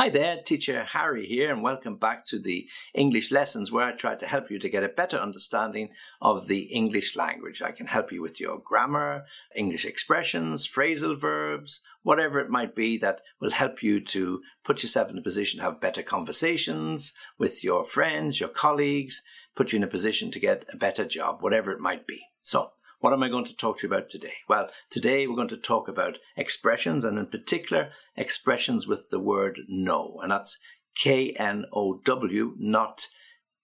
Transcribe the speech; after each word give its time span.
Hi 0.00 0.08
there, 0.08 0.38
teacher 0.38 0.84
Harry 0.84 1.26
here, 1.26 1.52
and 1.52 1.62
welcome 1.62 1.96
back 1.96 2.24
to 2.24 2.38
the 2.38 2.66
English 2.94 3.30
lessons 3.30 3.70
where 3.70 3.84
I 3.84 3.92
try 3.92 4.14
to 4.14 4.26
help 4.26 4.50
you 4.50 4.58
to 4.58 4.68
get 4.70 4.82
a 4.82 4.88
better 4.88 5.18
understanding 5.18 5.90
of 6.22 6.48
the 6.48 6.62
English 6.72 7.16
language. 7.16 7.60
I 7.60 7.72
can 7.72 7.86
help 7.86 8.10
you 8.10 8.22
with 8.22 8.40
your 8.40 8.58
grammar, 8.64 9.26
English 9.54 9.84
expressions, 9.84 10.66
phrasal 10.66 11.20
verbs, 11.20 11.82
whatever 12.02 12.40
it 12.40 12.48
might 12.48 12.74
be 12.74 12.96
that 12.96 13.20
will 13.42 13.50
help 13.50 13.82
you 13.82 14.00
to 14.06 14.40
put 14.64 14.82
yourself 14.82 15.10
in 15.10 15.18
a 15.18 15.22
position 15.22 15.58
to 15.58 15.64
have 15.64 15.82
better 15.82 16.02
conversations 16.02 17.12
with 17.38 17.62
your 17.62 17.84
friends, 17.84 18.40
your 18.40 18.48
colleagues, 18.48 19.20
put 19.54 19.70
you 19.70 19.76
in 19.76 19.84
a 19.84 19.86
position 19.86 20.30
to 20.30 20.40
get 20.40 20.64
a 20.72 20.78
better 20.78 21.04
job, 21.04 21.42
whatever 21.42 21.72
it 21.72 21.80
might 21.80 22.06
be. 22.06 22.22
So, 22.40 22.70
what 23.00 23.12
am 23.12 23.22
I 23.22 23.28
going 23.28 23.46
to 23.46 23.56
talk 23.56 23.78
to 23.78 23.86
you 23.86 23.92
about 23.92 24.08
today? 24.08 24.34
Well, 24.48 24.70
today 24.90 25.26
we're 25.26 25.36
going 25.36 25.48
to 25.48 25.56
talk 25.56 25.88
about 25.88 26.18
expressions 26.36 27.04
and 27.04 27.18
in 27.18 27.26
particular 27.26 27.90
expressions 28.16 28.86
with 28.86 29.08
the 29.10 29.20
word 29.20 29.60
know. 29.68 30.18
And 30.22 30.30
that's 30.30 30.58
K 30.94 31.32
N 31.32 31.64
O 31.72 32.00
W, 32.04 32.54
not 32.58 33.06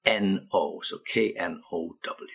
N 0.04 0.48
O. 0.52 0.80
So 0.82 0.98
K 1.06 1.32
N 1.32 1.60
O 1.72 1.92
W. 2.02 2.28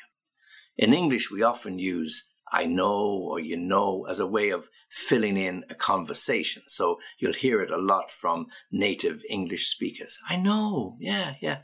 In 0.77 0.93
English, 0.93 1.31
we 1.31 1.43
often 1.43 1.79
use 1.79 2.31
I 2.53 2.65
know 2.65 3.27
or 3.29 3.39
you 3.39 3.57
know 3.57 4.05
as 4.09 4.19
a 4.19 4.27
way 4.27 4.49
of 4.49 4.69
filling 4.89 5.37
in 5.37 5.63
a 5.69 5.75
conversation. 5.75 6.63
So 6.67 6.99
you'll 7.17 7.33
hear 7.33 7.61
it 7.61 7.71
a 7.71 7.77
lot 7.77 8.11
from 8.11 8.47
native 8.71 9.23
English 9.29 9.69
speakers. 9.69 10.19
I 10.29 10.35
know. 10.35 10.97
Yeah, 10.99 11.35
yeah. 11.41 11.59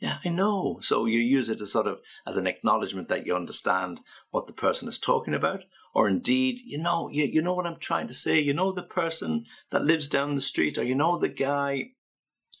Yeah, 0.00 0.18
I 0.24 0.28
know. 0.28 0.78
So 0.80 1.06
you 1.06 1.18
use 1.18 1.50
it 1.50 1.60
as 1.60 1.72
sort 1.72 1.88
of 1.88 2.00
as 2.24 2.36
an 2.36 2.46
acknowledgement 2.46 3.08
that 3.08 3.26
you 3.26 3.34
understand 3.34 4.00
what 4.30 4.46
the 4.46 4.52
person 4.52 4.88
is 4.88 4.98
talking 4.98 5.34
about, 5.34 5.64
or 5.92 6.08
indeed, 6.08 6.60
you 6.64 6.78
know, 6.78 7.08
you, 7.08 7.24
you 7.24 7.42
know 7.42 7.54
what 7.54 7.66
I'm 7.66 7.80
trying 7.80 8.06
to 8.06 8.14
say. 8.14 8.38
You 8.38 8.54
know 8.54 8.70
the 8.70 8.82
person 8.82 9.46
that 9.70 9.84
lives 9.84 10.08
down 10.08 10.36
the 10.36 10.40
street, 10.40 10.78
or 10.78 10.84
you 10.84 10.94
know 10.94 11.18
the 11.18 11.28
guy 11.28 11.90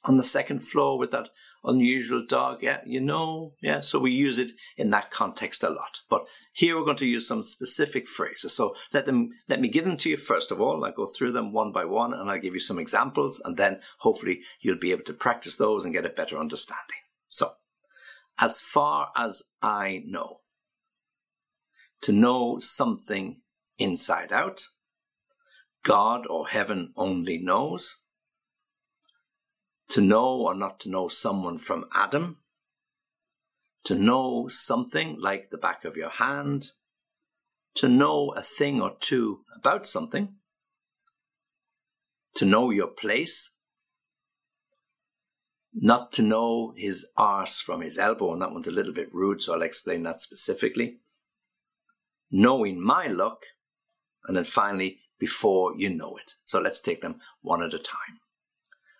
on 0.04 0.16
the 0.16 0.24
second 0.24 0.60
floor 0.60 0.98
with 0.98 1.12
that 1.12 1.28
unusual 1.62 2.26
dog. 2.26 2.62
Yeah, 2.62 2.80
you 2.84 3.00
know, 3.00 3.54
yeah. 3.62 3.82
So 3.82 4.00
we 4.00 4.10
use 4.10 4.40
it 4.40 4.52
in 4.76 4.90
that 4.90 5.12
context 5.12 5.62
a 5.62 5.70
lot. 5.70 6.00
But 6.10 6.26
here 6.52 6.76
we're 6.76 6.84
going 6.84 6.96
to 6.96 7.06
use 7.06 7.28
some 7.28 7.44
specific 7.44 8.08
phrases. 8.08 8.52
So 8.52 8.74
let 8.92 9.06
them 9.06 9.30
let 9.48 9.60
me 9.60 9.68
give 9.68 9.84
them 9.84 9.96
to 9.98 10.10
you 10.10 10.16
first 10.16 10.50
of 10.50 10.60
all. 10.60 10.84
I'll 10.84 10.90
go 10.90 11.06
through 11.06 11.32
them 11.32 11.52
one 11.52 11.70
by 11.70 11.84
one, 11.84 12.12
and 12.12 12.28
I'll 12.28 12.40
give 12.40 12.54
you 12.54 12.60
some 12.60 12.80
examples, 12.80 13.40
and 13.44 13.56
then 13.56 13.80
hopefully 13.98 14.40
you'll 14.60 14.78
be 14.78 14.90
able 14.90 15.04
to 15.04 15.12
practice 15.12 15.54
those 15.54 15.84
and 15.84 15.94
get 15.94 16.04
a 16.04 16.10
better 16.10 16.36
understanding. 16.36 16.98
So, 17.28 17.52
as 18.38 18.60
far 18.60 19.10
as 19.16 19.42
I 19.62 20.02
know, 20.06 20.40
to 22.02 22.12
know 22.12 22.58
something 22.60 23.40
inside 23.78 24.32
out, 24.32 24.68
God 25.84 26.26
or 26.28 26.48
heaven 26.48 26.92
only 26.96 27.38
knows. 27.38 28.02
To 29.90 30.00
know 30.00 30.40
or 30.40 30.54
not 30.54 30.80
to 30.80 30.90
know 30.90 31.08
someone 31.08 31.58
from 31.58 31.86
Adam. 31.94 32.36
To 33.84 33.94
know 33.94 34.48
something 34.48 35.18
like 35.18 35.50
the 35.50 35.58
back 35.58 35.84
of 35.84 35.96
your 35.96 36.10
hand. 36.10 36.72
To 37.76 37.88
know 37.88 38.32
a 38.36 38.42
thing 38.42 38.82
or 38.82 38.96
two 39.00 39.44
about 39.56 39.86
something. 39.86 40.34
To 42.34 42.44
know 42.44 42.70
your 42.70 42.88
place 42.88 43.57
not 45.80 46.12
to 46.12 46.22
know 46.22 46.74
his 46.76 47.06
arse 47.16 47.60
from 47.60 47.82
his 47.82 47.98
elbow, 47.98 48.32
and 48.32 48.42
that 48.42 48.52
one's 48.52 48.66
a 48.66 48.72
little 48.72 48.92
bit 48.92 49.14
rude, 49.14 49.40
so 49.40 49.54
I'll 49.54 49.62
explain 49.62 50.02
that 50.02 50.20
specifically. 50.20 50.98
Knowing 52.30 52.80
my 52.80 53.06
luck, 53.06 53.44
and 54.26 54.36
then 54.36 54.44
finally, 54.44 55.00
before 55.18 55.74
you 55.76 55.88
know 55.90 56.16
it. 56.16 56.34
So 56.44 56.60
let's 56.60 56.80
take 56.80 57.00
them 57.00 57.20
one 57.42 57.62
at 57.62 57.74
a 57.74 57.78
time. 57.78 58.20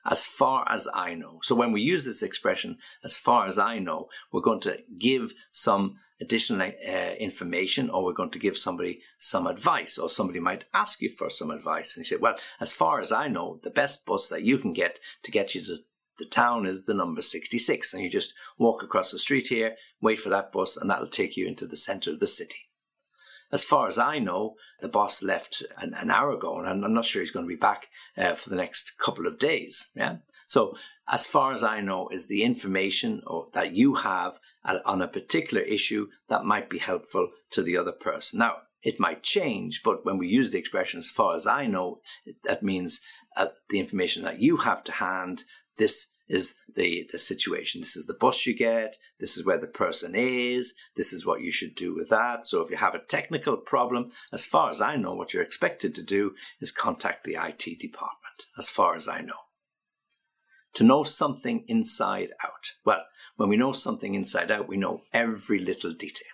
As 0.07 0.25
far 0.25 0.67
as 0.71 0.89
I 0.95 1.15
know. 1.15 1.41
So 1.43 1.55
when 1.55 1.73
we 1.73 1.83
use 1.83 2.05
this 2.05 2.23
expression, 2.23 2.79
as 3.05 3.19
far 3.19 3.47
as 3.47 3.59
I 3.59 3.79
know, 3.79 4.09
we're 4.33 4.41
going 4.41 4.61
to 4.61 4.79
give 4.99 5.35
some 5.51 5.97
additional 6.21 6.63
uh, 6.63 7.15
information 7.19 7.91
or 7.91 8.05
we're 8.05 8.13
going 8.13 8.31
to 8.31 8.39
give 8.39 8.57
somebody 8.57 9.03
some 9.19 9.47
advice 9.47 9.99
or 9.99 10.09
somebody 10.09 10.41
might 10.41 10.65
ask 10.73 11.03
you 11.03 11.11
for 11.11 11.29
some 11.29 11.51
advice. 11.51 11.95
And 11.95 12.05
you 12.05 12.09
say, 12.09 12.21
well, 12.21 12.37
as 12.61 12.73
far 12.73 13.01
as 13.01 13.13
I 13.13 13.29
know, 13.29 13.61
the 13.63 13.71
best 13.71 14.07
bus 14.07 14.29
that 14.29 14.43
you 14.43 14.57
can 14.59 14.73
get 14.73 14.99
to 15.25 15.31
get 15.31 15.55
you 15.55 15.63
to 15.63 15.77
the 16.19 16.27
town 16.27 16.67
is 16.67 16.85
the 16.85 16.95
number 16.95 17.23
66 17.23 17.95
and 17.95 18.03
you 18.03 18.11
just 18.11 18.35
walk 18.59 18.83
across 18.83 19.11
the 19.11 19.19
street 19.19 19.49
here 19.49 19.77
wait 20.01 20.19
for 20.19 20.29
that 20.29 20.53
bus 20.53 20.77
and 20.77 20.91
that'll 20.91 21.07
take 21.07 21.37
you 21.37 21.47
into 21.47 21.67
the 21.67 21.77
center 21.77 22.11
of 22.11 22.21
the 22.21 22.27
city 22.27 22.69
as 23.51 23.65
far 23.65 23.89
as 23.89 23.99
I 23.99 24.19
know, 24.19 24.57
the 24.81 24.89
boss 24.89 25.23
left 25.23 25.63
an, 25.79 25.95
an 25.95 26.11
hour 26.11 26.33
ago, 26.33 26.59
and 26.59 26.85
I'm 26.85 26.95
not 26.95 27.05
sure 27.05 27.23
he's 27.23 27.31
going 27.31 27.47
to 27.47 27.49
be 27.49 27.57
back 27.57 27.89
uh, 28.17 28.35
for 28.35 28.51
the 28.51 28.57
next 28.57 28.99
couple 28.99 29.27
of 29.27 29.39
days. 29.39 29.89
Yeah. 29.95 30.17
So, 30.47 30.77
as 31.09 31.25
far 31.25 31.53
as 31.53 31.65
I 31.65 31.81
know, 31.81 32.09
is 32.09 32.27
the 32.27 32.43
information 32.43 33.23
or, 33.27 33.49
that 33.55 33.75
you 33.75 33.95
have 33.97 34.39
on 34.85 35.01
a 35.01 35.09
particular 35.09 35.63
issue 35.63 36.09
that 36.29 36.45
might 36.45 36.69
be 36.69 36.79
helpful 36.79 37.31
to 37.53 37.63
the 37.63 37.77
other 37.77 37.93
person. 37.93 38.39
Now, 38.39 38.59
it 38.83 39.01
might 39.01 39.23
change, 39.23 39.83
but 39.83 40.05
when 40.05 40.19
we 40.19 40.29
use 40.29 40.51
the 40.51 40.59
expression 40.59 40.99
"as 40.99 41.11
far 41.11 41.35
as 41.35 41.47
I 41.47 41.67
know," 41.67 42.01
that 42.45 42.63
means 42.63 43.01
uh, 43.37 43.49
the 43.71 43.81
information 43.81 44.23
that 44.25 44.41
you 44.41 44.59
have 44.59 44.85
to 44.85 44.93
hand 44.93 45.45
this 45.79 46.09
is 46.29 46.55
the, 46.75 47.09
the 47.11 47.19
situation. 47.19 47.81
This 47.81 47.97
is 47.97 48.07
the 48.07 48.15
bus 48.15 48.47
you 48.47 48.55
get. 48.55 48.97
This 49.19 49.37
is 49.37 49.45
where 49.45 49.59
the 49.59 49.67
person 49.67 50.13
is. 50.15 50.75
This 50.95 51.13
is 51.13 51.25
what 51.25 51.41
you 51.41 51.51
should 51.51 51.75
do 51.75 51.95
with 51.95 52.11
that. 52.11 52.47
So 52.47 52.61
if 52.61 52.71
you 52.71 52.77
have 52.77 52.95
a 52.95 53.05
technical 53.09 53.57
problem, 53.57 54.11
as 54.33 54.45
far 54.45 54.71
as 54.71 54.81
I 54.81 54.97
know, 54.97 55.15
what 55.15 55.33
you're 55.33 55.43
expected 55.43 55.95
to 55.95 56.03
do 56.03 56.35
is 56.61 56.71
contact 56.71 57.25
the 57.25 57.37
IT 57.37 57.79
department, 57.79 58.47
as 58.59 58.69
far 58.69 58.95
as 58.95 59.09
I 59.09 59.23
know. 59.23 59.35
To 60.75 60.85
know 60.85 61.03
something 61.03 61.65
inside 61.67 62.31
out. 62.45 62.73
Well, 62.85 63.07
when 63.37 63.49
we 63.49 63.57
know 63.57 63.73
something 63.73 64.15
inside 64.15 64.51
out, 64.51 64.69
we 64.69 64.77
know 64.77 65.03
every 65.15 65.61
little 65.61 65.93
detail. 65.93 66.29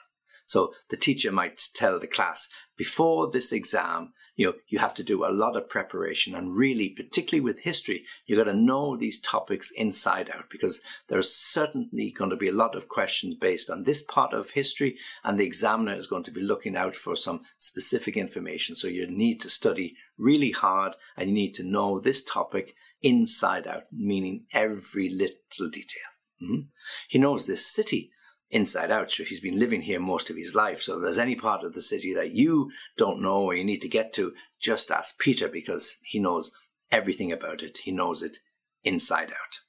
So 0.46 0.74
the 0.90 0.96
teacher 0.96 1.32
might 1.32 1.60
tell 1.74 1.98
the 1.98 2.06
class, 2.06 2.48
before 2.76 3.30
this 3.30 3.52
exam, 3.52 4.12
you 4.36 4.46
know, 4.46 4.54
you 4.68 4.78
have 4.78 4.94
to 4.94 5.02
do 5.02 5.24
a 5.24 5.32
lot 5.32 5.56
of 5.56 5.68
preparation 5.68 6.34
and 6.34 6.56
really, 6.56 6.88
particularly 6.88 7.40
with 7.40 7.60
history, 7.60 8.04
you've 8.26 8.38
got 8.38 8.50
to 8.50 8.56
know 8.56 8.96
these 8.96 9.20
topics 9.20 9.70
inside 9.70 10.30
out 10.30 10.50
because 10.50 10.80
there's 11.08 11.34
certainly 11.34 12.10
going 12.10 12.30
to 12.30 12.36
be 12.36 12.48
a 12.48 12.52
lot 12.52 12.74
of 12.74 12.88
questions 12.88 13.36
based 13.36 13.70
on 13.70 13.84
this 13.84 14.02
part 14.02 14.32
of 14.32 14.50
history 14.50 14.96
and 15.22 15.38
the 15.38 15.46
examiner 15.46 15.94
is 15.94 16.06
going 16.06 16.24
to 16.24 16.32
be 16.32 16.40
looking 16.40 16.76
out 16.76 16.96
for 16.96 17.14
some 17.14 17.42
specific 17.58 18.16
information. 18.16 18.74
So 18.74 18.88
you 18.88 19.06
need 19.06 19.40
to 19.42 19.50
study 19.50 19.96
really 20.18 20.50
hard 20.50 20.94
and 21.16 21.28
you 21.28 21.34
need 21.34 21.54
to 21.54 21.64
know 21.64 22.00
this 22.00 22.24
topic 22.24 22.74
inside 23.02 23.66
out, 23.66 23.84
meaning 23.92 24.46
every 24.52 25.08
little 25.08 25.70
detail. 25.70 26.02
Mm-hmm. 26.42 26.62
He 27.08 27.18
knows 27.18 27.46
this 27.46 27.66
city 27.66 28.10
inside 28.50 28.90
out. 28.90 29.10
So 29.10 29.24
he's 29.24 29.40
been 29.40 29.58
living 29.58 29.82
here 29.82 30.00
most 30.00 30.30
of 30.30 30.36
his 30.36 30.54
life. 30.54 30.80
So 30.82 30.96
if 30.96 31.02
there's 31.02 31.18
any 31.18 31.34
part 31.34 31.64
of 31.64 31.74
the 31.74 31.82
city 31.82 32.14
that 32.14 32.32
you 32.32 32.70
don't 32.96 33.22
know 33.22 33.42
or 33.42 33.54
you 33.54 33.64
need 33.64 33.82
to 33.82 33.88
get 33.88 34.12
to, 34.14 34.32
just 34.60 34.90
ask 34.90 35.18
Peter 35.18 35.48
because 35.48 35.96
he 36.02 36.18
knows 36.18 36.52
everything 36.90 37.32
about 37.32 37.62
it. 37.62 37.78
He 37.78 37.90
knows 37.90 38.22
it 38.22 38.38
inside 38.84 39.30
out. 39.30 39.60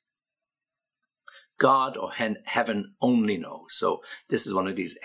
God 1.57 1.95
or 1.95 2.11
heaven 2.11 2.95
only 3.01 3.37
knows. 3.37 3.67
So 3.69 4.01
this 4.29 4.45
is 4.45 4.53
one 4.53 4.67
of 4.67 4.75
these 4.75 4.97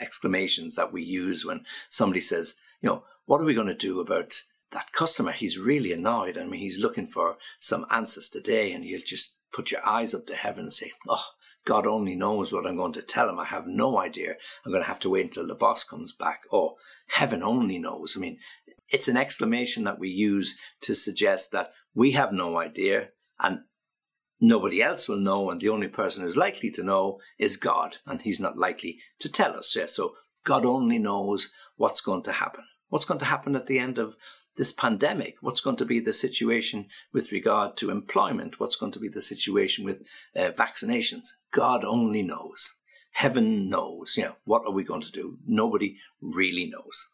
exclamations 0.00 0.76
that 0.76 0.92
we 0.92 1.02
use 1.02 1.44
when 1.44 1.64
somebody 1.88 2.20
says, 2.20 2.54
you 2.80 2.88
know, 2.88 3.04
what 3.26 3.40
are 3.40 3.44
we 3.44 3.54
going 3.54 3.66
to 3.66 3.74
do 3.74 4.00
about 4.00 4.32
that 4.70 4.92
customer? 4.92 5.32
He's 5.32 5.58
really 5.58 5.92
annoyed. 5.92 6.38
I 6.38 6.44
mean, 6.44 6.60
he's 6.60 6.80
looking 6.80 7.06
for 7.06 7.38
some 7.58 7.86
answers 7.90 8.28
today 8.28 8.72
and 8.72 8.84
you'll 8.84 9.00
just 9.04 9.36
put 9.52 9.72
your 9.72 9.84
eyes 9.84 10.14
up 10.14 10.26
to 10.26 10.34
heaven 10.36 10.64
and 10.64 10.72
say, 10.72 10.92
oh, 11.08 11.24
God 11.66 11.86
only 11.86 12.16
knows 12.16 12.52
what 12.52 12.66
I'm 12.66 12.76
going 12.76 12.94
to 12.94 13.02
tell 13.02 13.28
him. 13.28 13.38
I 13.38 13.44
have 13.44 13.66
no 13.66 13.98
idea. 13.98 14.34
I'm 14.64 14.72
going 14.72 14.82
to 14.82 14.88
have 14.88 15.00
to 15.00 15.10
wait 15.10 15.26
until 15.26 15.46
the 15.46 15.54
boss 15.54 15.84
comes 15.84 16.12
back. 16.12 16.42
Oh, 16.52 16.76
heaven 17.08 17.42
only 17.42 17.78
knows. 17.78 18.16
I 18.16 18.20
mean, 18.20 18.38
it's 18.88 19.08
an 19.08 19.16
exclamation 19.16 19.84
that 19.84 19.98
we 19.98 20.08
use 20.08 20.58
to 20.82 20.94
suggest 20.94 21.52
that 21.52 21.70
we 21.94 22.12
have 22.12 22.32
no 22.32 22.58
idea 22.58 23.10
and 23.38 23.60
nobody 24.40 24.82
else 24.82 25.08
will 25.08 25.18
know. 25.18 25.50
And 25.50 25.60
the 25.60 25.68
only 25.68 25.88
person 25.88 26.22
who's 26.22 26.36
likely 26.36 26.70
to 26.72 26.82
know 26.82 27.20
is 27.38 27.56
God. 27.56 27.98
And 28.06 28.22
he's 28.22 28.40
not 28.40 28.56
likely 28.56 28.98
to 29.20 29.30
tell 29.30 29.56
us. 29.56 29.74
Yeah. 29.76 29.86
So 29.86 30.14
God 30.44 30.64
only 30.64 30.98
knows 30.98 31.52
what's 31.76 32.00
going 32.00 32.22
to 32.24 32.32
happen. 32.32 32.64
What's 32.88 33.04
going 33.04 33.20
to 33.20 33.26
happen 33.26 33.54
at 33.54 33.66
the 33.66 33.78
end 33.78 33.98
of 33.98 34.16
this 34.56 34.72
pandemic? 34.72 35.36
What's 35.40 35.60
going 35.60 35.76
to 35.76 35.84
be 35.84 36.00
the 36.00 36.12
situation 36.12 36.86
with 37.12 37.32
regard 37.32 37.76
to 37.78 37.90
employment? 37.90 38.60
What's 38.60 38.76
going 38.76 38.92
to 38.92 39.00
be 39.00 39.08
the 39.08 39.22
situation 39.22 39.84
with 39.84 40.06
uh, 40.36 40.50
vaccinations? 40.50 41.26
God 41.52 41.84
only 41.84 42.22
knows. 42.22 42.74
Heaven 43.12 43.68
knows. 43.68 44.16
You 44.16 44.24
know, 44.24 44.36
what 44.44 44.62
are 44.66 44.72
we 44.72 44.84
going 44.84 45.02
to 45.02 45.12
do? 45.12 45.38
Nobody 45.46 45.96
really 46.20 46.66
knows. 46.66 47.08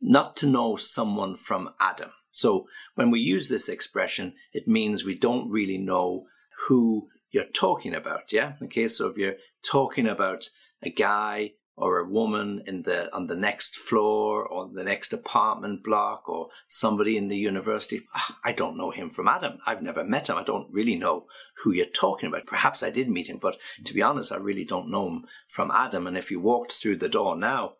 Not 0.00 0.36
to 0.38 0.46
know 0.46 0.76
someone 0.76 1.36
from 1.36 1.74
Adam. 1.80 2.10
So 2.32 2.66
when 2.94 3.10
we 3.10 3.20
use 3.20 3.48
this 3.48 3.68
expression, 3.68 4.34
it 4.52 4.66
means 4.66 5.04
we 5.04 5.18
don't 5.18 5.50
really 5.50 5.78
know 5.78 6.26
who 6.66 7.08
you're 7.30 7.44
talking 7.44 7.94
about. 7.94 8.32
Yeah. 8.32 8.54
Okay. 8.62 8.88
So 8.88 9.08
if 9.08 9.16
you're 9.16 9.36
talking 9.64 10.08
about 10.08 10.48
a 10.82 10.90
guy 10.90 11.52
or 11.76 11.98
a 11.98 12.08
woman 12.08 12.62
in 12.66 12.82
the 12.82 13.14
on 13.14 13.26
the 13.26 13.36
next 13.36 13.76
floor 13.76 14.44
or 14.44 14.68
the 14.68 14.84
next 14.84 15.12
apartment 15.12 15.82
block 15.82 16.28
or 16.28 16.48
somebody 16.68 17.16
in 17.16 17.28
the 17.28 17.36
university. 17.36 18.02
Ah, 18.14 18.38
i 18.44 18.52
don't 18.52 18.76
know 18.76 18.90
him 18.90 19.08
from 19.10 19.28
adam. 19.28 19.58
I've 19.66 19.82
never 19.82 20.04
met 20.04 20.28
him. 20.28 20.36
I 20.36 20.44
don't 20.44 20.72
really 20.72 20.96
know 20.96 21.26
who 21.62 21.72
you're 21.72 21.86
talking 21.86 22.28
about. 22.28 22.46
Perhaps 22.46 22.82
i 22.82 22.90
did 22.90 23.08
meet 23.08 23.28
him 23.28 23.38
but 23.38 23.58
to 23.84 23.94
be 23.94 24.02
honest 24.02 24.32
i 24.32 24.36
really 24.36 24.64
don't 24.64 24.90
know 24.90 25.08
him 25.08 25.26
from 25.48 25.70
adam. 25.70 26.06
And 26.06 26.16
if 26.16 26.30
you 26.30 26.40
walked 26.40 26.72
through 26.72 26.96
the 26.96 27.08
door 27.08 27.36
now 27.36 27.74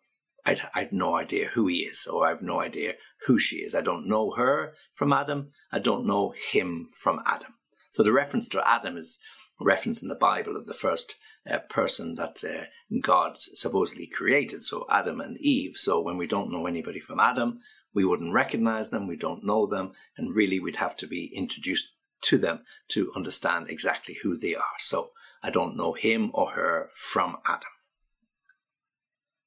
I'd, 0.45 0.61
I'd 0.75 0.91
no 0.91 1.15
idea 1.15 1.49
who 1.53 1.67
he 1.67 1.79
is 1.79 2.07
or 2.07 2.27
i've 2.27 2.41
no 2.41 2.59
idea 2.59 2.95
who 3.27 3.37
she 3.37 3.57
is. 3.57 3.75
I 3.75 3.81
don't 3.81 4.07
know 4.07 4.31
her 4.31 4.73
from 4.93 5.13
adam. 5.13 5.49
I 5.71 5.79
don't 5.79 6.05
know 6.05 6.33
him 6.51 6.89
from 6.93 7.21
adam. 7.25 7.53
So 7.91 8.01
the 8.01 8.11
reference 8.11 8.47
to 8.49 8.67
adam 8.67 8.97
is 8.97 9.19
reference 9.59 10.01
in 10.01 10.07
the 10.07 10.15
bible 10.15 10.55
of 10.55 10.65
the 10.65 10.73
first 10.73 11.15
uh, 11.49 11.59
person 11.69 12.15
that 12.15 12.43
uh, 12.43 12.65
God 13.01 13.37
supposedly 13.37 14.07
created. 14.07 14.63
So 14.63 14.85
Adam 14.89 15.19
and 15.19 15.37
Eve. 15.37 15.75
So 15.75 16.01
when 16.01 16.17
we 16.17 16.27
don't 16.27 16.51
know 16.51 16.65
anybody 16.65 16.99
from 16.99 17.19
Adam, 17.19 17.59
we 17.93 18.05
wouldn't 18.05 18.33
recognize 18.33 18.89
them, 18.89 19.07
we 19.07 19.17
don't 19.17 19.45
know 19.45 19.67
them, 19.67 19.91
and 20.17 20.35
really 20.35 20.59
we'd 20.59 20.77
have 20.77 20.97
to 20.97 21.07
be 21.07 21.31
introduced 21.35 21.95
to 22.21 22.37
them 22.37 22.61
to 22.89 23.11
understand 23.15 23.69
exactly 23.69 24.17
who 24.23 24.37
they 24.37 24.55
are. 24.55 24.79
So 24.79 25.11
I 25.43 25.49
don't 25.49 25.77
know 25.77 25.93
him 25.93 26.31
or 26.33 26.51
her 26.51 26.89
from 26.95 27.37
Adam. 27.47 27.69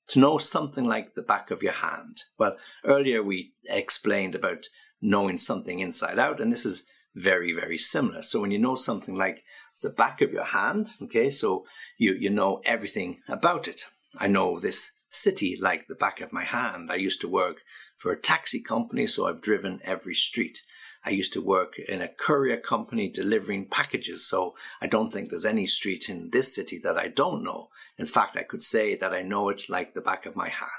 To 0.08 0.20
know 0.20 0.38
something 0.38 0.85
like 0.85 1.14
the 1.14 1.23
back 1.23 1.50
of 1.50 1.62
your 1.62 1.73
hand. 1.73 2.23
Well, 2.38 2.56
earlier 2.85 3.23
we 3.23 3.55
explained 3.69 4.37
about 4.37 4.67
knowing 5.03 5.38
something 5.38 5.81
inside 5.81 6.19
out, 6.19 6.41
and 6.41 6.53
this 6.53 6.64
is 6.64 6.87
very, 7.14 7.53
very 7.53 7.79
similar. 7.79 8.23
So 8.23 8.41
when 8.41 8.50
you 8.50 8.58
know 8.58 8.76
something 8.76 9.17
like 9.17 9.43
the 9.82 9.90
back 9.90 10.20
of 10.23 10.32
your 10.32 10.44
hand. 10.44 10.88
Okay, 11.02 11.31
so 11.31 11.64
you, 11.99 12.14
you 12.14 12.31
know 12.31 12.61
everything 12.64 13.20
about 13.28 13.69
it. 13.69 13.87
I 14.19 14.28
know 14.28 14.58
this 14.58 14.93
city 15.08 15.56
like 15.61 15.87
the 15.87 15.94
back 15.94 16.20
of 16.20 16.32
my 16.32 16.44
hand. 16.44 16.90
I 16.90 16.96
used 16.96 17.20
to 17.20 17.28
work 17.28 17.62
for 17.96 18.12
a 18.12 18.20
taxi 18.20 18.61
company, 18.61 19.06
so 19.06 19.26
I've 19.26 19.40
driven 19.40 19.81
every 19.84 20.14
street. 20.14 20.58
I 21.05 21.11
used 21.11 21.32
to 21.34 21.40
work 21.40 21.78
in 21.78 22.00
a 22.02 22.08
courier 22.08 22.56
company 22.56 23.08
delivering 23.08 23.69
packages, 23.69 24.26
so 24.26 24.56
I 24.81 24.87
don't 24.87 25.12
think 25.12 25.31
there's 25.31 25.44
any 25.44 25.67
street 25.67 26.08
in 26.08 26.31
this 26.31 26.55
city 26.55 26.79
that 26.82 26.99
I 26.99 27.08
don't 27.08 27.44
know. 27.44 27.69
In 27.96 28.06
fact, 28.06 28.37
I 28.37 28.43
could 28.43 28.62
say 28.62 28.96
that 28.96 29.14
I 29.14 29.22
know 29.22 29.49
it 29.49 29.69
like 29.69 29.94
the 29.94 30.00
back 30.00 30.26
of 30.26 30.37
my 30.37 30.49
hand. 30.49 30.70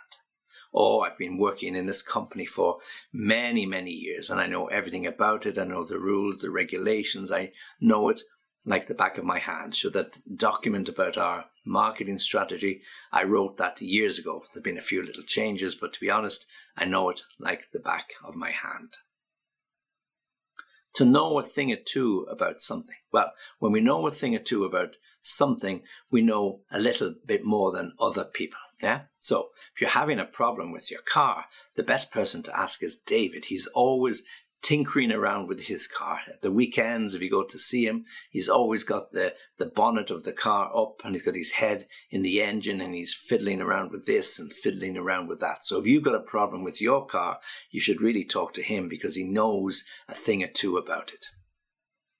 Oh, 0.73 1.01
I've 1.01 1.17
been 1.17 1.37
working 1.37 1.75
in 1.75 1.85
this 1.85 2.01
company 2.01 2.45
for 2.45 2.79
many, 3.13 3.65
many 3.65 3.91
years 3.91 4.29
and 4.29 4.39
I 4.39 4.47
know 4.47 4.67
everything 4.67 5.07
about 5.07 5.45
it. 5.45 5.57
I 5.57 5.63
know 5.63 5.83
the 5.83 5.97
rules, 5.97 6.39
the 6.39 6.51
regulations. 6.51 7.31
I 7.31 7.53
know 7.79 8.09
it 8.09 8.21
like 8.67 8.87
the 8.87 8.93
back 8.93 9.17
of 9.17 9.23
my 9.23 9.39
hand. 9.39 9.73
So 9.73 9.89
that 9.91 10.19
document 10.35 10.89
about 10.89 11.17
our 11.17 11.45
marketing 11.65 12.19
strategy, 12.19 12.81
I 13.13 13.23
wrote 13.23 13.57
that 13.57 13.81
years 13.81 14.19
ago. 14.19 14.43
There've 14.53 14.63
been 14.63 14.77
a 14.77 14.81
few 14.81 15.01
little 15.01 15.23
changes, 15.23 15.73
but 15.73 15.93
to 15.93 15.99
be 16.01 16.11
honest, 16.11 16.45
I 16.75 16.83
know 16.83 17.09
it 17.09 17.21
like 17.39 17.71
the 17.71 17.79
back 17.79 18.09
of 18.25 18.35
my 18.35 18.51
hand. 18.51 18.97
To 20.95 21.05
know 21.05 21.39
a 21.39 21.43
thing 21.43 21.71
or 21.71 21.77
two 21.77 22.27
about 22.29 22.59
something. 22.59 22.95
Well, 23.11 23.31
when 23.59 23.71
we 23.71 23.79
know 23.79 24.05
a 24.05 24.11
thing 24.11 24.35
or 24.35 24.39
two 24.39 24.65
about 24.65 24.97
something, 25.21 25.83
we 26.11 26.21
know 26.21 26.61
a 26.69 26.79
little 26.79 27.15
bit 27.25 27.45
more 27.45 27.71
than 27.71 27.93
other 28.01 28.25
people. 28.25 28.59
Yeah. 28.81 29.01
So 29.17 29.49
if 29.73 29.79
you're 29.81 29.89
having 29.91 30.19
a 30.19 30.25
problem 30.25 30.71
with 30.71 30.91
your 30.91 31.01
car, 31.01 31.45
the 31.75 31.83
best 31.83 32.11
person 32.11 32.43
to 32.43 32.59
ask 32.59 32.83
is 32.83 32.97
David. 32.97 33.45
He's 33.45 33.67
always 33.67 34.23
tinkering 34.61 35.11
around 35.11 35.47
with 35.47 35.61
his 35.61 35.87
car. 35.87 36.21
At 36.27 36.41
the 36.41 36.51
weekends, 36.51 37.13
if 37.13 37.21
you 37.21 37.29
go 37.29 37.43
to 37.43 37.57
see 37.57 37.85
him, 37.85 38.05
he's 38.29 38.49
always 38.49 38.83
got 38.83 39.11
the, 39.11 39.33
the 39.57 39.67
bonnet 39.67 40.11
of 40.11 40.23
the 40.23 40.33
car 40.33 40.71
up 40.75 41.01
and 41.03 41.15
he's 41.15 41.23
got 41.23 41.35
his 41.35 41.51
head 41.51 41.87
in 42.09 42.23
the 42.23 42.41
engine 42.41 42.81
and 42.81 42.93
he's 42.93 43.13
fiddling 43.13 43.61
around 43.61 43.91
with 43.91 44.05
this 44.05 44.39
and 44.39 44.51
fiddling 44.51 44.97
around 44.97 45.27
with 45.27 45.39
that. 45.39 45.65
So 45.65 45.79
if 45.79 45.85
you've 45.85 46.03
got 46.03 46.15
a 46.15 46.19
problem 46.19 46.63
with 46.63 46.81
your 46.81 47.05
car, 47.05 47.39
you 47.71 47.79
should 47.79 48.01
really 48.01 48.25
talk 48.25 48.53
to 48.55 48.63
him 48.63 48.89
because 48.89 49.15
he 49.15 49.23
knows 49.23 49.85
a 50.07 50.13
thing 50.13 50.43
or 50.43 50.47
two 50.47 50.77
about 50.77 51.13
it. 51.13 51.27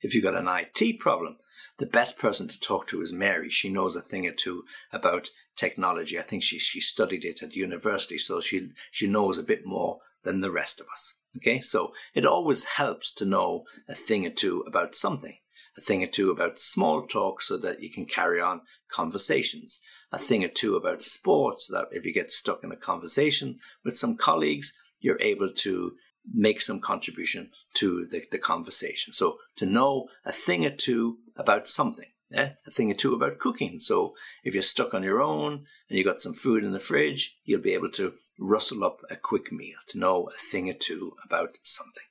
If 0.02 0.14
you've 0.14 0.24
got 0.24 0.36
an 0.36 0.48
IT 0.48 1.00
problem, 1.00 1.38
the 1.80 1.88
best 1.88 2.20
person 2.20 2.48
to 2.48 2.60
talk 2.60 2.88
to 2.88 3.02
is 3.02 3.12
Mary. 3.12 3.50
She 3.50 3.70
knows 3.70 3.96
a 3.96 4.02
thing 4.02 4.28
or 4.28 4.32
two 4.32 4.64
about 4.92 5.30
technology. 5.56 6.20
I 6.20 6.22
think 6.22 6.44
she, 6.44 6.60
she 6.60 6.80
studied 6.80 7.26
it 7.26 7.42
at 7.42 7.56
university, 7.56 8.18
so 8.18 8.40
she, 8.40 8.70
she 8.92 9.08
knows 9.08 9.38
a 9.38 9.44
bit 9.44 9.66
more 9.66 10.00
than 10.24 10.42
the 10.42 10.52
rest 10.52 10.80
of 10.80 10.88
us. 10.92 11.17
Okay, 11.36 11.60
so 11.60 11.94
it 12.16 12.26
always 12.26 12.64
helps 12.64 13.14
to 13.16 13.26
know 13.26 13.66
a 13.88 13.94
thing 13.94 14.26
or 14.26 14.30
two 14.30 14.64
about 14.66 14.96
something, 14.96 15.38
a 15.78 15.82
thing 15.82 16.04
or 16.04 16.08
two 16.08 16.32
about 16.32 16.58
small 16.58 17.06
talk 17.06 17.42
so 17.42 17.58
that 17.58 17.82
you 17.82 17.92
can 17.92 18.06
carry 18.06 18.42
on 18.42 18.62
conversations, 18.90 19.80
a 20.12 20.18
thing 20.18 20.44
or 20.44 20.48
two 20.48 20.76
about 20.76 21.02
sports 21.02 21.68
so 21.68 21.76
that 21.76 21.88
if 21.92 22.06
you 22.06 22.14
get 22.14 22.32
stuck 22.32 22.64
in 22.64 22.72
a 22.72 22.78
conversation 22.78 23.60
with 23.84 23.98
some 23.98 24.16
colleagues, 24.16 24.74
you're 25.00 25.22
able 25.22 25.52
to 25.54 25.96
make 26.34 26.62
some 26.62 26.80
contribution 26.80 27.52
to 27.76 28.06
the, 28.06 28.24
the 28.32 28.40
conversation. 28.40 29.14
So 29.14 29.38
to 29.58 29.66
know 29.66 30.08
a 30.26 30.32
thing 30.32 30.66
or 30.66 30.72
two 30.72 31.20
about 31.36 31.68
something. 31.68 32.10
Yeah, 32.30 32.54
a 32.66 32.72
thing 32.72 32.92
or 32.92 32.94
two 32.94 33.14
about 33.14 33.40
cooking. 33.40 33.80
So 33.80 34.14
if 34.44 34.54
you're 34.54 34.64
stuck 34.64 34.94
on 34.94 35.04
your 35.04 35.22
own 35.22 35.66
and 35.90 35.98
you've 35.98 36.06
got 36.06 36.20
some 36.20 36.34
food 36.34 36.64
in 36.64 36.74
the 36.74 36.80
fridge, 36.80 37.38
you'll 37.46 37.62
be 37.62 37.74
able 37.74 37.92
to 37.92 38.14
rustle 38.38 38.84
up 38.84 39.00
a 39.10 39.16
quick 39.16 39.52
meal 39.52 39.78
to 39.88 40.00
know 40.00 40.30
a 40.30 40.38
thing 40.38 40.70
or 40.70 40.74
two 40.74 41.14
about 41.24 41.58
something. 41.62 42.04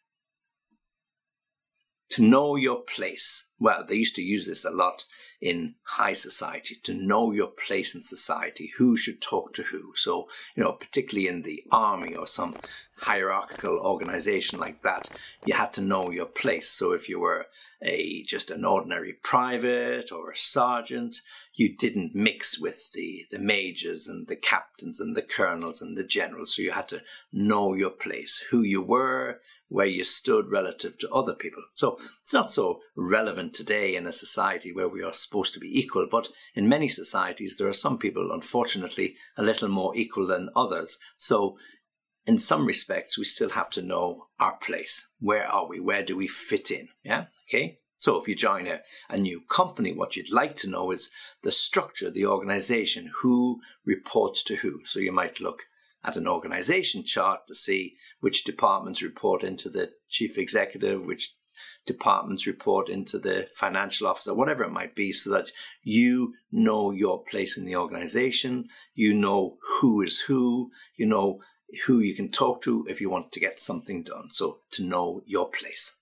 To 2.10 2.22
know 2.22 2.56
your 2.56 2.82
place. 2.82 3.44
Well, 3.58 3.84
they 3.86 3.96
used 3.96 4.14
to 4.16 4.22
use 4.22 4.46
this 4.46 4.64
a 4.64 4.70
lot 4.70 5.04
in 5.40 5.74
high 5.84 6.12
society 6.12 6.76
to 6.84 6.94
know 6.94 7.32
your 7.32 7.48
place 7.48 7.94
in 7.94 8.02
society, 8.02 8.72
who 8.76 8.96
should 8.96 9.20
talk 9.20 9.54
to 9.54 9.62
who. 9.62 9.92
So, 9.96 10.28
you 10.54 10.62
know, 10.62 10.72
particularly 10.72 11.28
in 11.28 11.42
the 11.42 11.62
army 11.72 12.14
or 12.14 12.26
some 12.26 12.56
hierarchical 12.98 13.78
organization 13.78 14.58
like 14.58 14.82
that, 14.82 15.10
you 15.44 15.54
had 15.54 15.72
to 15.74 15.80
know 15.80 16.10
your 16.10 16.26
place. 16.26 16.68
So 16.68 16.92
if 16.92 17.08
you 17.08 17.20
were 17.20 17.46
a 17.82 18.22
just 18.22 18.50
an 18.50 18.64
ordinary 18.64 19.14
private 19.14 20.12
or 20.12 20.30
a 20.30 20.36
sergeant, 20.36 21.16
you 21.56 21.74
didn't 21.74 22.14
mix 22.14 22.60
with 22.60 22.92
the, 22.92 23.24
the 23.30 23.38
majors 23.38 24.06
and 24.08 24.28
the 24.28 24.36
captains 24.36 25.00
and 25.00 25.16
the 25.16 25.22
colonels 25.22 25.80
and 25.80 25.96
the 25.96 26.04
generals. 26.04 26.54
So 26.54 26.62
you 26.62 26.70
had 26.70 26.88
to 26.88 27.02
know 27.32 27.72
your 27.72 27.90
place, 27.90 28.44
who 28.50 28.60
you 28.60 28.82
were, 28.82 29.40
where 29.68 29.86
you 29.86 30.04
stood 30.04 30.50
relative 30.50 30.98
to 30.98 31.10
other 31.10 31.34
people. 31.34 31.62
So 31.72 31.98
it's 32.22 32.34
not 32.34 32.50
so 32.50 32.80
relevant 32.94 33.54
today 33.54 33.96
in 33.96 34.06
a 34.06 34.12
society 34.12 34.70
where 34.70 34.88
we 34.88 35.02
are 35.02 35.14
supposed 35.14 35.54
to 35.54 35.60
be 35.60 35.78
equal, 35.78 36.06
but 36.10 36.28
in 36.54 36.68
many 36.68 36.88
societies, 36.88 37.56
there 37.56 37.68
are 37.68 37.72
some 37.72 37.96
people, 37.96 38.32
unfortunately, 38.32 39.16
a 39.38 39.42
little 39.42 39.68
more 39.68 39.96
equal 39.96 40.26
than 40.26 40.50
others. 40.54 40.98
So 41.16 41.56
in 42.26 42.36
some 42.36 42.66
respects, 42.66 43.16
we 43.16 43.24
still 43.24 43.50
have 43.50 43.70
to 43.70 43.82
know 43.82 44.26
our 44.38 44.58
place. 44.58 45.08
Where 45.20 45.46
are 45.46 45.66
we? 45.66 45.80
Where 45.80 46.02
do 46.02 46.18
we 46.18 46.28
fit 46.28 46.70
in? 46.70 46.88
Yeah. 47.02 47.26
Okay. 47.48 47.78
So 47.98 48.20
if 48.20 48.28
you 48.28 48.34
join 48.34 48.66
a, 48.66 48.80
a 49.08 49.16
new 49.16 49.40
company, 49.48 49.92
what 49.92 50.16
you'd 50.16 50.32
like 50.32 50.56
to 50.56 50.70
know 50.70 50.90
is 50.90 51.10
the 51.42 51.50
structure, 51.50 52.10
the 52.10 52.26
organization, 52.26 53.10
who 53.22 53.60
reports 53.84 54.42
to 54.44 54.56
who. 54.56 54.84
So 54.84 55.00
you 55.00 55.12
might 55.12 55.40
look 55.40 55.62
at 56.04 56.16
an 56.16 56.28
organization 56.28 57.02
chart 57.04 57.46
to 57.48 57.54
see 57.54 57.96
which 58.20 58.44
departments 58.44 59.02
report 59.02 59.42
into 59.42 59.68
the 59.68 59.92
chief 60.08 60.38
executive, 60.38 61.04
which 61.04 61.34
departments 61.86 62.46
report 62.46 62.88
into 62.88 63.18
the 63.18 63.48
financial 63.54 64.06
officer, 64.06 64.34
whatever 64.34 64.62
it 64.64 64.72
might 64.72 64.94
be, 64.94 65.10
so 65.10 65.30
that 65.30 65.50
you 65.82 66.34
know 66.52 66.90
your 66.90 67.24
place 67.24 67.56
in 67.56 67.64
the 67.64 67.76
organization, 67.76 68.68
you 68.94 69.14
know 69.14 69.56
who 69.80 70.02
is 70.02 70.20
who, 70.20 70.70
you 70.96 71.06
know 71.06 71.40
who 71.86 72.00
you 72.00 72.14
can 72.14 72.30
talk 72.30 72.62
to 72.62 72.86
if 72.88 73.00
you 73.00 73.10
want 73.10 73.32
to 73.32 73.40
get 73.40 73.60
something 73.60 74.02
done. 74.02 74.30
So 74.30 74.60
to 74.72 74.84
know 74.84 75.22
your 75.26 75.50
place. 75.50 75.96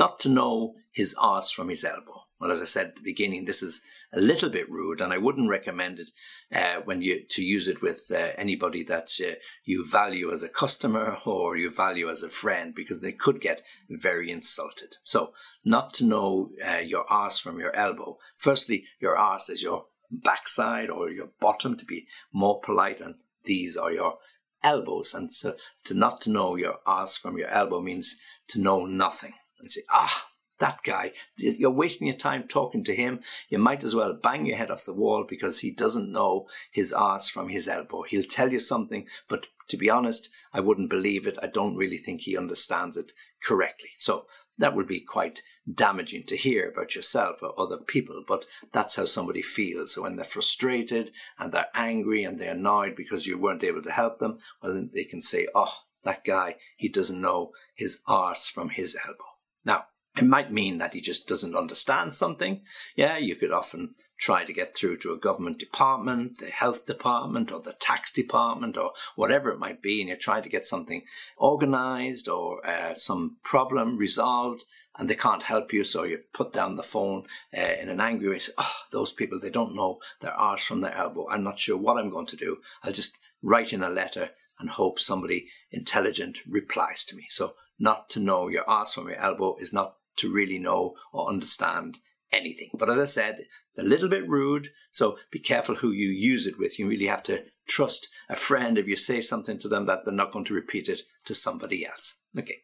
Not 0.00 0.18
to 0.20 0.30
know 0.30 0.76
his 0.94 1.14
arse 1.18 1.50
from 1.50 1.68
his 1.68 1.84
elbow. 1.84 2.22
Well, 2.40 2.50
as 2.50 2.62
I 2.62 2.64
said 2.64 2.86
at 2.86 2.96
the 2.96 3.02
beginning, 3.02 3.44
this 3.44 3.62
is 3.62 3.82
a 4.14 4.18
little 4.18 4.48
bit 4.48 4.70
rude, 4.70 5.02
and 5.02 5.12
I 5.12 5.18
wouldn't 5.18 5.50
recommend 5.50 5.98
it 5.98 6.08
uh, 6.50 6.80
when 6.86 7.02
you 7.02 7.22
to 7.28 7.42
use 7.42 7.68
it 7.68 7.82
with 7.82 8.10
uh, 8.10 8.28
anybody 8.38 8.82
that 8.84 9.10
uh, 9.22 9.34
you 9.62 9.86
value 9.86 10.32
as 10.32 10.42
a 10.42 10.48
customer 10.48 11.18
or 11.26 11.58
you 11.58 11.68
value 11.68 12.08
as 12.08 12.22
a 12.22 12.30
friend, 12.30 12.74
because 12.74 13.02
they 13.02 13.12
could 13.12 13.42
get 13.42 13.60
very 13.90 14.30
insulted. 14.30 14.96
So, 15.04 15.34
not 15.66 15.92
to 15.96 16.06
know 16.06 16.48
uh, 16.66 16.78
your 16.78 17.04
arse 17.10 17.38
from 17.38 17.60
your 17.60 17.76
elbow. 17.76 18.16
Firstly, 18.38 18.86
your 19.02 19.18
arse 19.18 19.50
is 19.50 19.62
your 19.62 19.84
backside 20.10 20.88
or 20.88 21.10
your 21.10 21.32
bottom, 21.40 21.76
to 21.76 21.84
be 21.84 22.06
more 22.32 22.58
polite, 22.58 23.02
and 23.02 23.16
these 23.44 23.76
are 23.76 23.92
your 23.92 24.16
elbows. 24.64 25.12
And 25.12 25.30
so, 25.30 25.56
to 25.84 25.92
not 25.92 26.22
to 26.22 26.30
know 26.30 26.56
your 26.56 26.78
arse 26.86 27.18
from 27.18 27.36
your 27.36 27.48
elbow 27.48 27.82
means 27.82 28.16
to 28.48 28.58
know 28.58 28.86
nothing 28.86 29.34
and 29.60 29.70
say, 29.70 29.82
ah, 29.90 30.26
that 30.60 30.82
guy, 30.84 31.12
you're 31.36 31.70
wasting 31.70 32.06
your 32.06 32.16
time 32.16 32.46
talking 32.46 32.84
to 32.84 32.94
him. 32.94 33.20
You 33.48 33.58
might 33.58 33.82
as 33.82 33.94
well 33.94 34.12
bang 34.12 34.44
your 34.44 34.56
head 34.56 34.70
off 34.70 34.84
the 34.84 34.92
wall 34.92 35.24
because 35.28 35.60
he 35.60 35.70
doesn't 35.70 36.12
know 36.12 36.46
his 36.70 36.92
arse 36.92 37.28
from 37.28 37.48
his 37.48 37.66
elbow. 37.66 38.02
He'll 38.02 38.22
tell 38.22 38.52
you 38.52 38.60
something, 38.60 39.06
but 39.28 39.46
to 39.68 39.76
be 39.76 39.88
honest, 39.88 40.28
I 40.52 40.60
wouldn't 40.60 40.90
believe 40.90 41.26
it. 41.26 41.38
I 41.42 41.46
don't 41.46 41.76
really 41.76 41.96
think 41.96 42.20
he 42.20 42.36
understands 42.36 42.96
it 42.96 43.12
correctly. 43.42 43.90
So 43.98 44.26
that 44.58 44.76
would 44.76 44.86
be 44.86 45.00
quite 45.00 45.40
damaging 45.72 46.24
to 46.24 46.36
hear 46.36 46.68
about 46.68 46.94
yourself 46.94 47.42
or 47.42 47.58
other 47.58 47.78
people, 47.78 48.22
but 48.28 48.44
that's 48.72 48.96
how 48.96 49.06
somebody 49.06 49.40
feels. 49.40 49.94
So 49.94 50.02
when 50.02 50.16
they're 50.16 50.24
frustrated 50.24 51.10
and 51.38 51.52
they're 51.52 51.68
angry 51.74 52.24
and 52.24 52.38
they're 52.38 52.52
annoyed 52.52 52.94
because 52.94 53.26
you 53.26 53.38
weren't 53.38 53.64
able 53.64 53.82
to 53.82 53.90
help 53.90 54.18
them, 54.18 54.38
well, 54.62 54.86
they 54.92 55.04
can 55.04 55.22
say, 55.22 55.48
oh, 55.54 55.72
that 56.04 56.24
guy, 56.24 56.56
he 56.76 56.88
doesn't 56.88 57.20
know 57.20 57.52
his 57.74 58.00
arse 58.06 58.46
from 58.46 58.68
his 58.68 58.96
elbow. 59.06 59.29
Now, 59.64 59.84
it 60.16 60.24
might 60.24 60.52
mean 60.52 60.78
that 60.78 60.94
he 60.94 61.00
just 61.00 61.28
doesn't 61.28 61.56
understand 61.56 62.14
something. 62.14 62.62
Yeah, 62.96 63.16
you 63.16 63.36
could 63.36 63.52
often 63.52 63.94
try 64.18 64.44
to 64.44 64.52
get 64.52 64.74
through 64.74 64.98
to 64.98 65.12
a 65.12 65.18
government 65.18 65.58
department, 65.58 66.38
the 66.38 66.46
health 66.46 66.84
department, 66.84 67.50
or 67.50 67.60
the 67.60 67.72
tax 67.80 68.12
department, 68.12 68.76
or 68.76 68.92
whatever 69.16 69.50
it 69.50 69.58
might 69.58 69.80
be, 69.80 70.00
and 70.00 70.08
you're 70.08 70.18
trying 70.18 70.42
to 70.42 70.48
get 70.48 70.66
something 70.66 71.02
organized 71.38 72.28
or 72.28 72.64
uh, 72.66 72.92
some 72.94 73.38
problem 73.42 73.96
resolved, 73.96 74.64
and 74.98 75.08
they 75.08 75.14
can't 75.14 75.44
help 75.44 75.72
you, 75.72 75.84
so 75.84 76.02
you 76.02 76.18
put 76.34 76.52
down 76.52 76.76
the 76.76 76.82
phone 76.82 77.24
uh, 77.56 77.74
in 77.80 77.88
an 77.88 78.00
angry 78.00 78.28
way. 78.28 78.38
Say, 78.38 78.52
oh, 78.58 78.74
those 78.92 79.12
people, 79.12 79.40
they 79.40 79.48
don't 79.48 79.74
know 79.74 80.00
their 80.20 80.34
arse 80.34 80.64
from 80.64 80.82
their 80.82 80.94
elbow. 80.94 81.26
I'm 81.30 81.44
not 81.44 81.58
sure 81.58 81.78
what 81.78 81.96
I'm 81.96 82.10
going 82.10 82.26
to 82.26 82.36
do. 82.36 82.58
I'll 82.82 82.92
just 82.92 83.16
write 83.42 83.72
in 83.72 83.82
a 83.82 83.88
letter 83.88 84.30
and 84.58 84.68
hope 84.68 84.98
somebody 84.98 85.48
intelligent 85.70 86.40
replies 86.46 87.04
to 87.06 87.16
me. 87.16 87.26
So, 87.30 87.54
not 87.80 88.10
to 88.10 88.20
know 88.20 88.48
your 88.48 88.68
arse 88.68 88.94
from 88.94 89.08
your 89.08 89.18
elbow 89.18 89.56
is 89.56 89.72
not 89.72 89.96
to 90.16 90.32
really 90.32 90.58
know 90.58 90.94
or 91.12 91.28
understand 91.28 91.98
anything. 92.32 92.70
But 92.74 92.90
as 92.90 92.98
I 92.98 93.06
said, 93.06 93.40
it's 93.40 93.78
a 93.78 93.82
little 93.82 94.08
bit 94.08 94.28
rude, 94.28 94.68
so 94.90 95.18
be 95.30 95.38
careful 95.38 95.76
who 95.76 95.90
you 95.90 96.08
use 96.08 96.46
it 96.46 96.58
with. 96.58 96.78
You 96.78 96.88
really 96.88 97.06
have 97.06 97.22
to 97.24 97.44
trust 97.66 98.08
a 98.28 98.36
friend 98.36 98.78
if 98.78 98.86
you 98.86 98.96
say 98.96 99.20
something 99.20 99.58
to 99.58 99.68
them 99.68 99.86
that 99.86 100.04
they're 100.04 100.14
not 100.14 100.32
going 100.32 100.44
to 100.46 100.54
repeat 100.54 100.88
it 100.88 101.02
to 101.24 101.34
somebody 101.34 101.84
else. 101.84 102.20
Okay. 102.38 102.58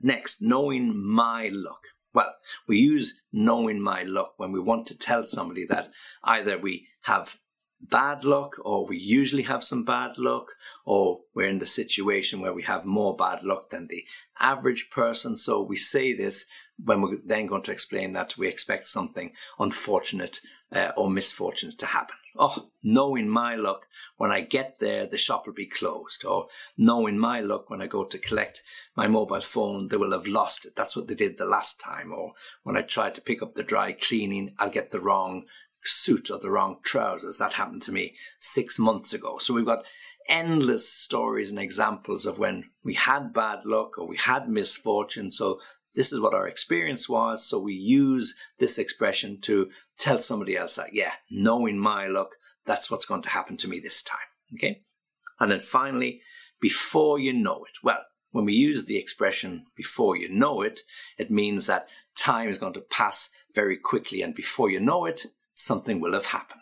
Next, 0.00 0.42
knowing 0.42 0.96
my 0.96 1.48
luck. 1.52 1.80
Well, 2.12 2.34
we 2.68 2.78
use 2.78 3.20
knowing 3.32 3.80
my 3.80 4.04
luck 4.04 4.34
when 4.36 4.52
we 4.52 4.60
want 4.60 4.86
to 4.88 4.98
tell 4.98 5.24
somebody 5.24 5.66
that 5.66 5.90
either 6.22 6.58
we 6.58 6.86
have 7.02 7.38
bad 7.80 8.24
luck 8.24 8.56
or 8.64 8.86
we 8.86 8.98
usually 8.98 9.42
have 9.42 9.62
some 9.62 9.84
bad 9.84 10.18
luck 10.18 10.52
or 10.84 11.20
we're 11.34 11.48
in 11.48 11.58
the 11.58 11.66
situation 11.66 12.40
where 12.40 12.54
we 12.54 12.62
have 12.62 12.84
more 12.84 13.16
bad 13.16 13.42
luck 13.42 13.70
than 13.70 13.88
the 13.88 14.04
average 14.38 14.90
person. 14.90 15.36
So 15.36 15.62
we 15.62 15.76
say 15.76 16.14
this 16.14 16.46
when 16.82 17.02
we're 17.02 17.18
then 17.24 17.46
going 17.46 17.62
to 17.62 17.72
explain 17.72 18.12
that 18.14 18.36
we 18.36 18.48
expect 18.48 18.86
something 18.86 19.32
unfortunate 19.58 20.40
uh, 20.72 20.92
or 20.96 21.08
misfortunate 21.10 21.78
to 21.78 21.86
happen. 21.86 22.16
Oh, 22.36 22.68
knowing 22.82 23.28
my 23.28 23.54
luck, 23.54 23.86
when 24.16 24.32
I 24.32 24.40
get 24.40 24.80
there, 24.80 25.06
the 25.06 25.16
shop 25.16 25.46
will 25.46 25.52
be 25.52 25.66
closed. 25.66 26.24
Or 26.24 26.48
knowing 26.76 27.16
my 27.16 27.40
luck, 27.40 27.70
when 27.70 27.80
I 27.80 27.86
go 27.86 28.04
to 28.04 28.18
collect 28.18 28.64
my 28.96 29.06
mobile 29.06 29.40
phone, 29.40 29.86
they 29.86 29.96
will 29.96 30.10
have 30.10 30.26
lost 30.26 30.66
it. 30.66 30.74
That's 30.74 30.96
what 30.96 31.06
they 31.06 31.14
did 31.14 31.38
the 31.38 31.44
last 31.44 31.80
time. 31.80 32.12
Or 32.12 32.32
when 32.64 32.76
I 32.76 32.82
try 32.82 33.10
to 33.10 33.20
pick 33.20 33.40
up 33.40 33.54
the 33.54 33.62
dry 33.62 33.92
cleaning, 33.92 34.54
I'll 34.58 34.70
get 34.70 34.90
the 34.90 34.98
wrong 34.98 35.44
suit 35.86 36.30
or 36.30 36.38
the 36.38 36.50
wrong 36.50 36.78
trousers. 36.82 37.38
That 37.38 37.52
happened 37.52 37.82
to 37.82 37.92
me 37.92 38.14
six 38.38 38.78
months 38.78 39.12
ago. 39.12 39.38
So 39.38 39.54
we've 39.54 39.64
got 39.64 39.84
endless 40.28 40.88
stories 40.88 41.50
and 41.50 41.58
examples 41.58 42.26
of 42.26 42.38
when 42.38 42.70
we 42.82 42.94
had 42.94 43.32
bad 43.32 43.66
luck 43.66 43.98
or 43.98 44.06
we 44.06 44.16
had 44.16 44.48
misfortune. 44.48 45.30
So 45.30 45.60
this 45.94 46.12
is 46.12 46.20
what 46.20 46.34
our 46.34 46.48
experience 46.48 47.08
was. 47.08 47.44
So 47.44 47.58
we 47.58 47.74
use 47.74 48.34
this 48.58 48.78
expression 48.78 49.40
to 49.42 49.70
tell 49.98 50.18
somebody 50.18 50.56
else 50.56 50.76
that, 50.76 50.94
yeah, 50.94 51.12
knowing 51.30 51.78
my 51.78 52.06
luck, 52.06 52.30
that's 52.66 52.90
what's 52.90 53.04
going 53.04 53.22
to 53.22 53.28
happen 53.28 53.56
to 53.58 53.68
me 53.68 53.80
this 53.80 54.02
time. 54.02 54.18
Okay. 54.54 54.82
And 55.40 55.50
then 55.50 55.60
finally, 55.60 56.20
before 56.60 57.18
you 57.18 57.32
know 57.32 57.64
it. 57.64 57.76
Well, 57.82 58.04
when 58.30 58.46
we 58.46 58.54
use 58.54 58.86
the 58.86 58.96
expression 58.96 59.64
before 59.76 60.16
you 60.16 60.28
know 60.28 60.62
it, 60.62 60.80
it 61.18 61.30
means 61.30 61.66
that 61.66 61.88
time 62.16 62.48
is 62.48 62.58
going 62.58 62.72
to 62.72 62.80
pass 62.80 63.30
very 63.54 63.76
quickly. 63.76 64.22
And 64.22 64.34
before 64.34 64.70
you 64.70 64.80
know 64.80 65.04
it, 65.04 65.26
something 65.54 66.00
will 66.00 66.12
have 66.12 66.26
happened. 66.26 66.60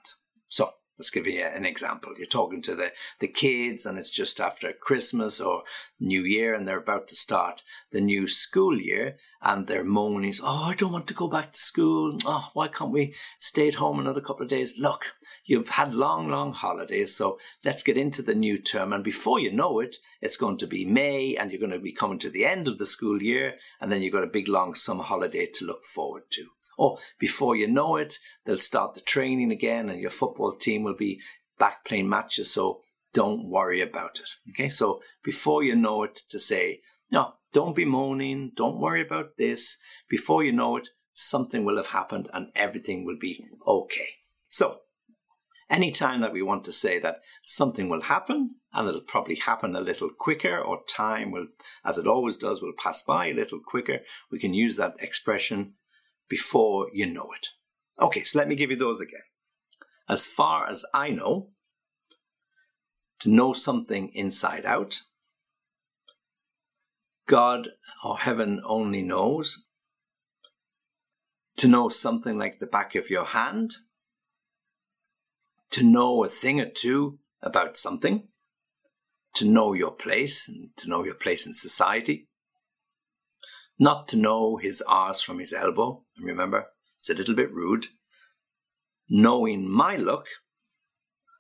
So 0.49 0.71
let's 0.99 1.11
give 1.11 1.27
you 1.27 1.43
an 1.43 1.65
example. 1.65 2.13
You're 2.17 2.27
talking 2.27 2.63
to 2.63 2.75
the, 2.75 2.93
the 3.19 3.27
kids 3.27 3.87
and 3.87 3.99
it's 3.99 4.11
just 4.11 4.39
after 4.39 4.73
Christmas 4.73 5.41
or 5.41 5.65
New 5.99 6.23
Year 6.23 6.55
and 6.55 6.69
they're 6.69 6.79
about 6.79 7.09
to 7.09 7.17
start 7.17 7.63
the 7.91 8.01
new 8.01 8.29
school 8.29 8.81
year 8.81 9.17
and 9.41 9.67
they're 9.67 9.83
moaning, 9.83 10.35
Oh, 10.43 10.69
I 10.69 10.75
don't 10.75 10.93
want 10.93 11.09
to 11.09 11.15
go 11.15 11.27
back 11.27 11.53
to 11.53 11.59
school. 11.59 12.19
Oh, 12.25 12.51
why 12.53 12.69
can't 12.69 12.93
we 12.93 13.15
stay 13.39 13.69
at 13.69 13.75
home 13.75 13.99
another 13.99 14.21
couple 14.21 14.43
of 14.43 14.51
days? 14.51 14.79
Look, 14.79 15.15
you've 15.45 15.71
had 15.71 15.95
long, 15.95 16.29
long 16.29 16.53
holidays. 16.53 17.17
So 17.17 17.39
let's 17.65 17.83
get 17.83 17.97
into 17.97 18.23
the 18.23 18.35
new 18.35 18.59
term. 18.59 18.93
And 18.93 19.03
before 19.03 19.41
you 19.41 19.51
know 19.51 19.81
it, 19.81 19.97
it's 20.21 20.37
going 20.37 20.59
to 20.59 20.67
be 20.67 20.85
May 20.85 21.35
and 21.35 21.51
you're 21.51 21.61
going 21.61 21.73
to 21.73 21.79
be 21.79 21.93
coming 21.93 22.19
to 22.21 22.31
the 22.31 22.45
end 22.45 22.69
of 22.69 22.79
the 22.79 22.87
school 22.87 23.23
year. 23.23 23.57
And 23.81 23.91
then 23.91 24.03
you've 24.03 24.13
got 24.13 24.25
a 24.25 24.29
big, 24.29 24.49
long 24.49 24.75
summer 24.75 25.03
holiday 25.03 25.47
to 25.47 25.65
look 25.65 25.85
forward 25.85 26.25
to. 26.33 26.47
Or 26.79 26.99
before 27.19 27.57
you 27.57 27.69
know 27.69 27.97
it, 27.97 28.19
they'll 28.45 28.59
start 28.59 28.95
the 28.95 29.01
training 29.01 29.51
again 29.53 29.89
and 29.89 30.01
your 30.01 30.11
football 30.11 30.57
team 30.57 30.83
will 30.83 30.97
be 30.97 31.21
back 31.59 31.85
playing 31.85 32.09
matches. 32.09 32.51
So 32.51 32.81
don't 33.13 33.49
worry 33.49 33.81
about 33.81 34.19
it. 34.19 34.31
Okay. 34.51 34.69
So 34.69 35.03
before 35.23 35.63
you 35.63 35.77
know 35.77 36.03
it, 36.03 36.17
to 36.31 36.39
say, 36.39 36.81
no, 37.11 37.35
don't 37.53 37.77
be 37.77 37.85
moaning. 37.85 38.53
Don't 38.57 38.81
worry 38.81 39.03
about 39.03 39.37
this. 39.37 39.77
Before 40.09 40.43
you 40.43 40.53
know 40.53 40.77
it, 40.77 40.89
something 41.13 41.65
will 41.65 41.77
have 41.77 41.89
happened 41.89 42.31
and 42.33 42.51
everything 42.55 43.05
will 43.05 43.19
be 43.19 43.45
okay. 43.67 44.09
So 44.49 44.79
anytime 45.71 46.21
that 46.21 46.33
we 46.33 46.43
want 46.43 46.65
to 46.65 46.73
say 46.73 46.99
that 47.01 47.21
something 47.45 47.89
will 47.89 48.03
happen 48.03 48.57
and 48.73 48.89
it'll 48.89 49.03
probably 49.03 49.37
happen 49.37 49.77
a 49.77 49.81
little 49.81 50.11
quicker 50.11 50.59
or 50.59 50.83
time 50.89 51.31
will, 51.31 51.49
as 51.85 51.99
it 51.99 52.07
always 52.07 52.37
does, 52.37 52.63
will 52.63 52.73
pass 52.79 53.03
by 53.03 53.27
a 53.27 53.35
little 53.35 53.61
quicker, 53.61 54.01
we 54.31 54.39
can 54.39 54.55
use 54.55 54.77
that 54.77 54.97
expression 55.01 55.75
before 56.33 56.89
you 56.95 57.05
know 57.05 57.29
it. 57.37 57.49
Okay, 58.01 58.25
so 58.25 58.39
let 58.39 58.49
me 58.49 58.57
give 58.57 58.71
you 58.71 58.77
those 58.77 59.03
again. 59.03 59.21
As 60.09 60.27
far 60.27 60.67
as 60.67 60.83
I 60.95 61.11
know, 61.11 61.51
to 63.21 63.29
know 63.29 63.53
something 63.53 64.09
inside 64.15 64.65
out, 64.65 65.03
God 67.29 67.69
or 68.03 68.17
heaven 68.17 68.63
only 68.65 69.03
knows, 69.03 69.63
to 71.59 71.69
know 71.69 71.91
something 71.91 72.39
like 72.39 72.61
the 72.61 72.67
back 72.67 72.95
of 72.95 73.11
your 73.11 73.27
hand, 73.27 73.73
to 75.73 75.83
know 75.83 76.25
a 76.25 76.31
thing 76.31 76.63
or 76.63 76.71
two 76.71 77.19
about 77.43 77.77
something, 77.77 78.29
to 79.35 79.45
know 79.45 79.75
your 79.75 79.93
place 79.93 80.49
and 80.49 80.71
to 80.79 80.89
know 80.89 81.05
your 81.05 81.15
place 81.15 81.47
in 81.47 81.53
society, 81.53 82.31
not 83.79 84.09
to 84.09 84.17
know 84.17 84.57
his 84.57 84.83
arse 84.83 85.23
from 85.23 85.39
his 85.39 85.53
elbow. 85.53 86.05
And 86.17 86.27
remember, 86.27 86.67
it's 86.99 87.11
a 87.11 87.15
little 87.15 87.35
bit 87.35 87.53
rude. 87.53 87.87
Knowing 89.09 89.69
my 89.69 89.97
luck, 89.97 90.27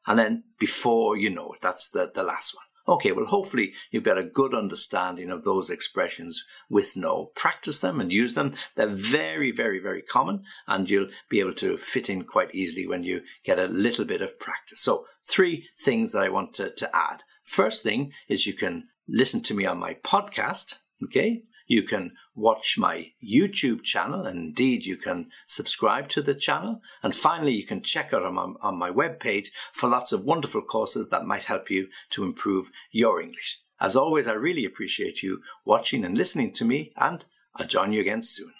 and 0.06 0.18
then 0.18 0.44
before 0.58 1.16
you 1.16 1.30
know 1.30 1.52
it, 1.52 1.60
that's 1.60 1.88
the, 1.88 2.10
the 2.12 2.22
last 2.22 2.54
one. 2.54 2.64
Okay, 2.88 3.12
well, 3.12 3.26
hopefully 3.26 3.74
you've 3.92 4.02
got 4.02 4.18
a 4.18 4.24
good 4.24 4.54
understanding 4.54 5.30
of 5.30 5.44
those 5.44 5.70
expressions 5.70 6.44
with 6.68 6.96
know. 6.96 7.26
Practice 7.36 7.78
them 7.78 8.00
and 8.00 8.10
use 8.10 8.34
them. 8.34 8.52
They're 8.74 8.88
very, 8.88 9.52
very, 9.52 9.78
very 9.78 10.02
common, 10.02 10.42
and 10.66 10.90
you'll 10.90 11.10
be 11.30 11.38
able 11.38 11.54
to 11.54 11.76
fit 11.76 12.10
in 12.10 12.24
quite 12.24 12.52
easily 12.52 12.88
when 12.88 13.04
you 13.04 13.22
get 13.44 13.60
a 13.60 13.66
little 13.66 14.04
bit 14.04 14.20
of 14.20 14.40
practice. 14.40 14.80
So, 14.80 15.04
three 15.24 15.68
things 15.80 16.12
that 16.12 16.24
I 16.24 16.28
want 16.28 16.54
to, 16.54 16.70
to 16.70 16.96
add. 16.96 17.22
First 17.44 17.84
thing 17.84 18.12
is 18.28 18.46
you 18.46 18.54
can 18.54 18.88
listen 19.08 19.42
to 19.42 19.54
me 19.54 19.64
on 19.64 19.78
my 19.78 19.94
podcast. 19.94 20.78
Okay, 21.04 21.44
you 21.66 21.82
can 21.82 22.16
watch 22.34 22.76
my 22.78 23.12
YouTube 23.22 23.82
channel, 23.82 24.26
and 24.26 24.38
indeed 24.38 24.86
you 24.86 24.96
can 24.96 25.30
subscribe 25.46 26.08
to 26.10 26.22
the 26.22 26.34
channel. 26.34 26.80
And 27.02 27.14
finally, 27.14 27.52
you 27.52 27.66
can 27.66 27.82
check 27.82 28.12
out 28.12 28.24
on 28.24 28.34
my, 28.34 28.52
on 28.60 28.78
my 28.78 28.90
webpage 28.90 29.48
for 29.72 29.88
lots 29.88 30.12
of 30.12 30.24
wonderful 30.24 30.62
courses 30.62 31.08
that 31.10 31.26
might 31.26 31.44
help 31.44 31.70
you 31.70 31.88
to 32.10 32.24
improve 32.24 32.70
your 32.90 33.20
English. 33.20 33.60
As 33.80 33.96
always, 33.96 34.28
I 34.28 34.34
really 34.34 34.64
appreciate 34.64 35.22
you 35.22 35.42
watching 35.64 36.04
and 36.04 36.16
listening 36.16 36.52
to 36.54 36.64
me, 36.64 36.92
and 36.96 37.24
I'll 37.56 37.66
join 37.66 37.92
you 37.92 38.00
again 38.00 38.22
soon. 38.22 38.52